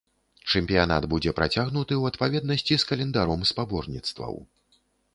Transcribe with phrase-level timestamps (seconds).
[0.53, 4.45] Чэмпіянат будзе працягнуты ў адпаведнасці з календаром спаборніцтваў.